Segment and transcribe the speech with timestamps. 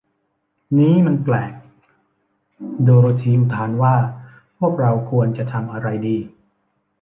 [0.77, 1.53] นี้มันแปลก
[2.83, 3.95] โดโรธีอุทานว่า
[4.57, 6.17] พวกเราควรจะทำอะไรดี